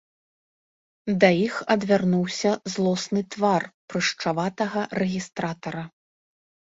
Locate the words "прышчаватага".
3.95-4.81